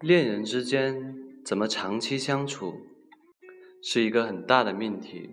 [0.00, 2.86] 恋人之间怎么长期相处，
[3.82, 5.28] 是一个很大的命题，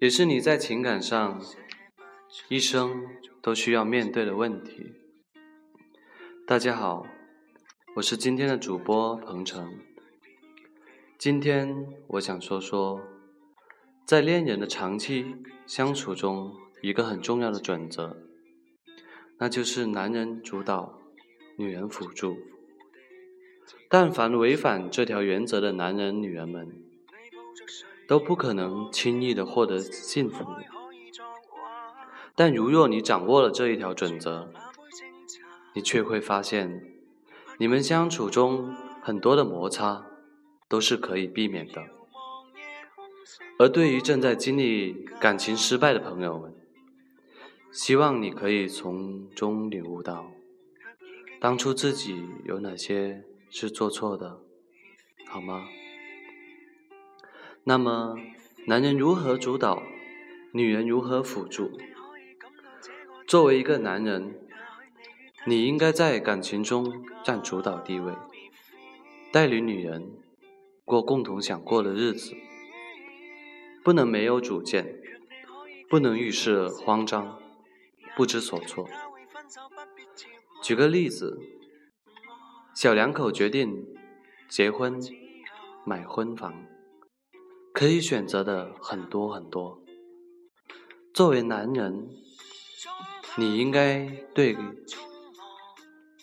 [0.00, 1.42] 也是你在情感上
[2.48, 3.04] 一生
[3.42, 4.94] 都需要面对的问题。
[6.46, 7.06] 大家好，
[7.96, 9.78] 我是今天的主播彭程。
[11.18, 12.98] 今天我想说说，
[14.06, 15.36] 在恋人的长期
[15.66, 18.16] 相处中，一个很重要的准则。
[19.36, 20.98] 那就是男人主导，
[21.58, 22.38] 女人辅助。
[23.88, 26.68] 但凡违反这条原则的男人、女人们，
[28.08, 30.44] 都不可能轻易的获得幸福。
[32.34, 34.50] 但如若你掌握了这一条准则，
[35.74, 36.82] 你却会发现，
[37.58, 40.04] 你们相处中很多的摩擦
[40.68, 41.82] 都是可以避免的。
[43.56, 46.52] 而对于正在经历感情失败的朋友们，
[47.70, 50.32] 希望你可以从中领悟到，
[51.40, 53.22] 当初自己有哪些
[53.56, 54.40] 是做错的，
[55.28, 55.68] 好吗？
[57.62, 58.16] 那么，
[58.66, 59.80] 男人如何主导，
[60.52, 61.70] 女人如何辅助？
[63.28, 64.44] 作为一个男人，
[65.46, 68.12] 你应该在感情中占主导地位，
[69.32, 70.10] 带领女人
[70.84, 72.34] 过共同想过的日子，
[73.84, 75.00] 不能没有主见，
[75.88, 77.38] 不能遇事慌张。
[78.16, 78.88] 不知所措。
[80.60, 81.38] 举个例子，
[82.74, 83.86] 小两口决定
[84.48, 85.00] 结婚
[85.84, 86.66] 买婚房，
[87.72, 89.80] 可以选择的很多很多。
[91.12, 92.08] 作为男人，
[93.36, 94.56] 你应该对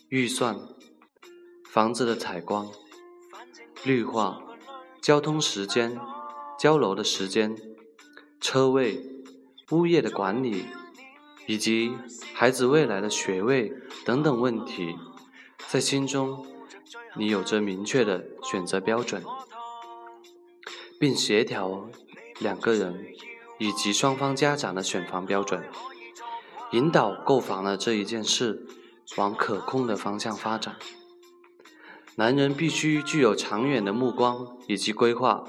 [0.09, 0.59] 预算、
[1.69, 2.69] 房子的采光、
[3.85, 4.41] 绿化、
[5.01, 5.97] 交通时间、
[6.59, 7.55] 交楼的时间、
[8.39, 9.01] 车位、
[9.71, 10.65] 物业的管理。
[11.47, 11.97] 以及
[12.33, 13.73] 孩子未来的学位
[14.05, 14.95] 等等问题，
[15.71, 16.45] 在心中
[17.15, 19.23] 你有着明确的选择标准，
[20.99, 21.87] 并协调
[22.39, 23.05] 两个人
[23.57, 25.63] 以及双方家长的选房标准，
[26.71, 28.67] 引导购房的这一件事
[29.15, 30.75] 往可控的方向发展。
[32.15, 35.45] 男人必须具有长远的目光以及规划，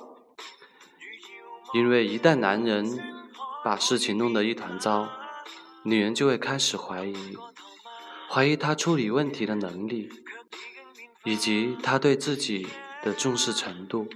[1.74, 2.96] 因为一旦男人
[3.64, 5.08] 把事情弄得一团糟，
[5.82, 7.36] 女人就会开始怀疑，
[8.34, 10.08] 怀疑他处理问题的能力，
[11.22, 12.66] 以及他对自己
[13.02, 14.08] 的重视程度。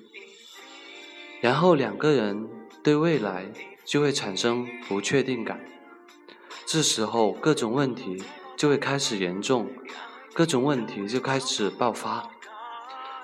[1.42, 2.48] 然后两个人
[2.82, 3.52] 对未来
[3.84, 5.60] 就会产生不确定感，
[6.64, 8.22] 这时候各种问题
[8.56, 9.70] 就会开始严重，
[10.32, 12.30] 各种问题就开始爆发。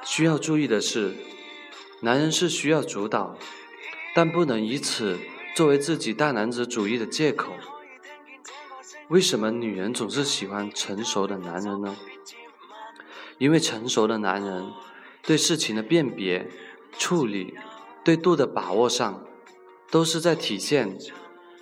[0.05, 1.15] 需要注意的是，
[2.01, 3.39] 男人是需要主导，
[4.15, 5.19] 但不能以此
[5.57, 7.55] 作为自己大男子主义的借口。
[9.13, 11.95] 为什么女人总是喜欢成熟的男人呢？
[13.37, 14.73] 因为成熟的男人
[15.23, 16.51] 对事情的辨别、
[16.93, 17.55] 处理、
[18.03, 19.23] 对度的把握上，
[19.91, 20.97] 都是在体现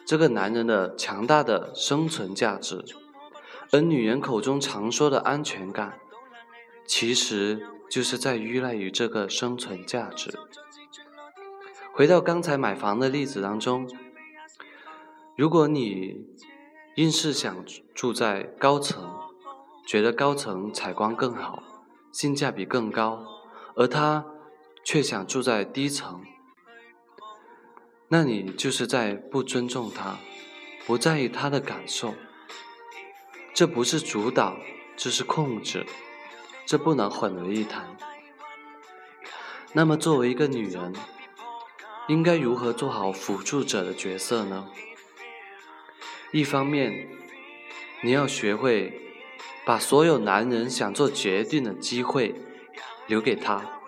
[0.06, 2.84] 这个男人的强大的生存价值。
[3.72, 5.98] 而女人口中常说的安全感，
[6.86, 10.38] 其实就是在依赖于这个生存价值。
[11.92, 13.90] 回到刚才买房的例子当中，
[15.36, 16.30] 如果你。
[16.96, 17.64] 硬是想
[17.94, 19.10] 住在高层，
[19.86, 21.62] 觉得高层采光更好，
[22.12, 23.24] 性价比更高，
[23.76, 24.24] 而他
[24.84, 26.20] 却想住在低层，
[28.08, 30.18] 那你就是在不尊重他，
[30.84, 32.14] 不在意他的感受。
[33.54, 34.56] 这不是主导，
[34.96, 35.86] 这是控制，
[36.66, 37.96] 这不能混为一谈。
[39.72, 40.92] 那么，作为一个女人，
[42.08, 44.68] 应该如何做好辅助者的角色呢？
[46.32, 47.08] 一方面，
[48.02, 49.00] 你要学会
[49.66, 52.34] 把所有男人想做决定的机会
[53.08, 53.80] 留给他。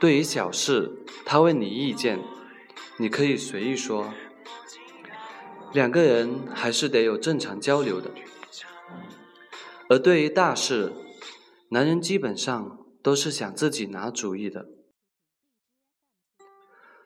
[0.00, 2.18] 对于小事，他问你意见，
[2.96, 4.12] 你可以随意说。
[5.72, 8.10] 两个人还是得有正常交流的。
[9.88, 10.92] 而对于大事，
[11.68, 14.66] 男人基本上都是想自己拿主意的。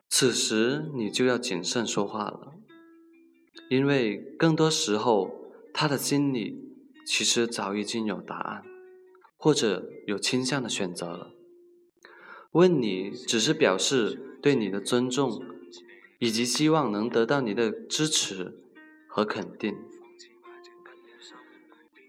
[0.08, 2.54] 此时，你就要谨慎说话了。
[3.68, 8.62] 因为更多时候，他的心里其实早已经有答案，
[9.36, 11.32] 或者有倾向的选择了。
[12.52, 15.42] 问你只是表示对你的尊重，
[16.20, 18.56] 以及希望能得到你的支持
[19.08, 19.76] 和肯定。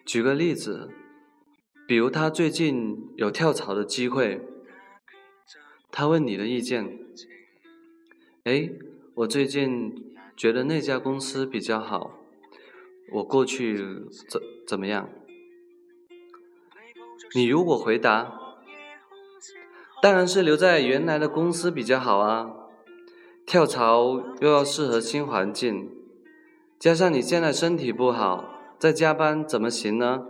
[0.06, 0.90] 举个例子，
[1.88, 4.42] 比如他最近有跳槽的机会，
[5.92, 7.00] 他问你的意见。
[8.44, 8.70] 哎，
[9.16, 10.17] 我最近。
[10.38, 12.12] 觉得那家公司比较好，
[13.12, 13.76] 我过去
[14.30, 15.10] 怎怎么样？
[17.34, 18.40] 你如果回答，
[20.00, 22.52] 当然是留在原来的公司比较好啊，
[23.48, 25.90] 跳槽又要适合新环境，
[26.78, 28.46] 加上你现在身体不好，
[28.78, 30.24] 在加班怎么行呢？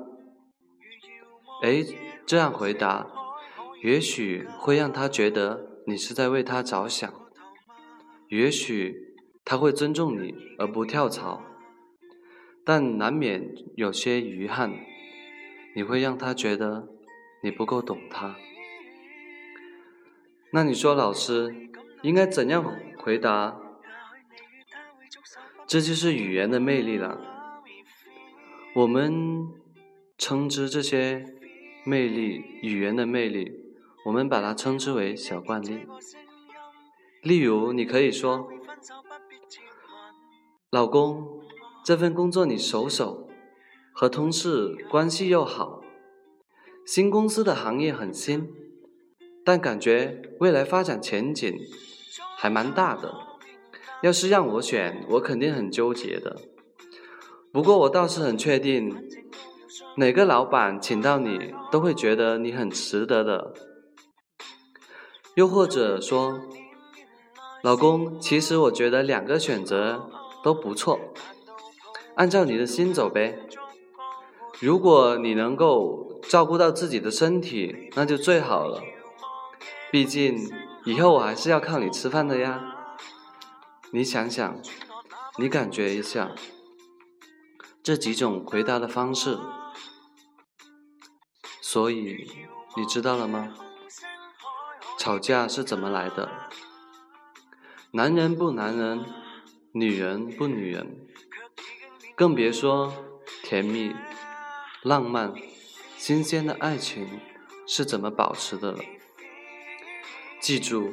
[1.61, 1.83] 哎，
[2.25, 3.07] 这样回答，
[3.83, 7.13] 也许会让他觉得你是在为他着想，
[8.29, 9.06] 也许
[9.49, 11.41] 他会尊重你而不跳槽，
[12.65, 14.73] 但难免有些遗憾，
[15.73, 16.89] 你会让他觉得
[17.41, 18.35] 你不够懂他。
[20.51, 21.55] 那你说，老师
[22.01, 22.61] 应该怎样
[22.97, 23.57] 回答？
[25.65, 27.17] 这就是语言的魅力了。
[28.75, 29.47] 我们
[30.17, 31.25] 称之这些
[31.85, 33.53] 魅力，语言的魅力，
[34.03, 35.87] 我们把它称之为小惯例。
[37.23, 38.49] 例如，你可以说
[40.69, 41.39] ：“老公，
[41.85, 43.29] 这份工作你熟手，
[43.93, 45.79] 和同事关系又好，
[46.85, 48.53] 新公司的行业很新。”
[49.45, 51.57] 但感觉未来发展前景
[52.37, 53.15] 还蛮大的，
[54.01, 56.35] 要是让我选，我肯定很纠结的。
[57.53, 59.07] 不过我倒是很确定，
[59.95, 63.53] 哪个老板请到你都会觉得你很值得的。
[65.35, 66.41] 又或者说，
[67.63, 70.09] 老公，其实我觉得两个选择
[70.47, 70.97] 都不错，
[72.15, 73.37] 按照你的心走呗。
[74.61, 78.81] 如果你能够照顾到自己的身体，那就最好了。
[79.91, 80.49] 毕竟
[80.85, 82.61] 以后我还是要靠你吃饭的呀，
[83.91, 84.57] 你想想，
[85.37, 86.31] 你感觉一下，
[87.83, 89.37] 这几种回答的方式，
[91.61, 92.25] 所以
[92.77, 93.53] 你知道了吗？
[94.97, 96.29] 吵架是怎么来的？
[97.91, 99.05] 男人不男人，
[99.79, 101.05] 女人不女人，
[102.15, 102.91] 更别说
[103.43, 103.93] 甜蜜、
[104.81, 105.35] 浪漫、
[105.97, 107.19] 新鲜的爱情
[107.67, 108.79] 是怎么保持的了。
[110.39, 110.91] 记住，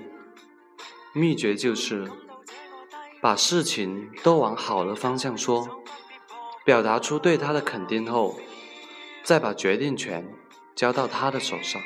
[1.14, 2.10] 秘诀就是
[3.22, 5.82] 把事情都往好的方向说，
[6.62, 8.38] 表达出对他的肯定后，
[9.22, 10.28] 再把决定权
[10.74, 11.80] 交到他的手上。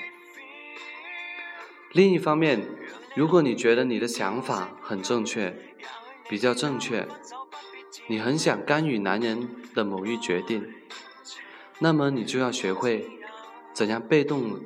[1.92, 2.68] 另一方面，
[3.14, 5.76] 如果你觉得你的想法很正确，
[6.28, 7.08] 比较正确，
[8.06, 10.66] 你很想干预男人的某一决定，
[11.78, 13.08] 那么你就要学会
[13.72, 14.60] 怎样被动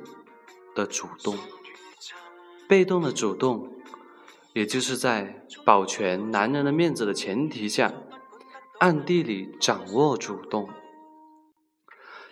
[0.75, 1.37] 的主动。
[2.67, 3.71] 被动的主动，
[4.53, 7.93] 也就是在保全男人的面子的前提下，
[8.79, 10.69] 暗地里掌握主动。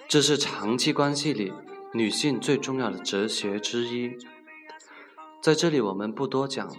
[0.07, 1.53] 这是长期关系里
[1.93, 4.17] 女性最重要的哲学之一。
[5.41, 6.69] 在这里我们不多讲，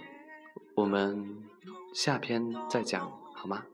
[0.75, 1.43] 我们
[1.93, 3.65] 下篇再讲好吗？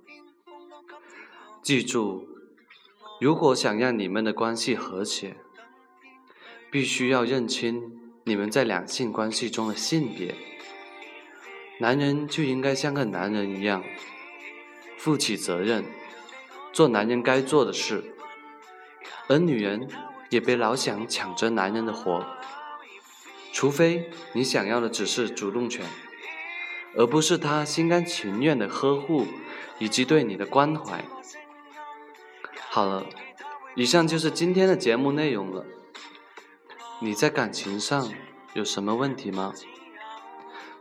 [1.63, 2.27] 记住，
[3.21, 5.37] 如果想让你们的关系和谐，
[6.69, 7.97] 必须要认清。
[8.25, 10.35] 你们在两性关系中的性别，
[11.79, 13.81] 男人就应该像个男人一样，
[14.97, 15.85] 负起责任，
[16.73, 18.03] 做男人该做的事；
[19.29, 19.87] 而女人
[20.29, 22.23] 也别老想抢着男人的活，
[23.53, 25.83] 除非你想要的只是主动权，
[26.99, 29.25] 而不是他心甘情愿的呵护
[29.79, 31.01] 以及对你的关怀。
[32.69, 33.05] 好了，
[33.73, 35.65] 以上就是今天的节目内容了。
[36.99, 38.11] 你在感情上
[38.53, 39.53] 有什么问题吗？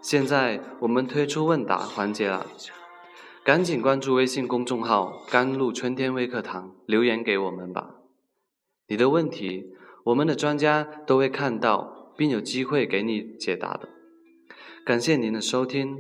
[0.03, 2.45] 现在我们推出问答环节了，
[3.45, 7.91] 赶紧关注微信公众号“甘露春天微课堂”，留言给我们吧。
[8.89, 9.73] 你的问题，
[10.07, 13.89] 我们的专家都会看到，并有机会给你解答的。
[14.89, 15.99] 感谢您的收听，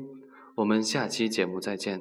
[0.54, 2.00] 我们下期节目再见。